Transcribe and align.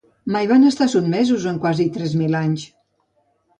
Mai 0.35 0.47
van 0.51 0.63
estar 0.69 0.87
sotmesos 0.93 1.45
en 1.53 1.61
quasi 1.67 1.87
tres 2.01 2.19
mil 2.25 2.41
anys. 2.43 2.67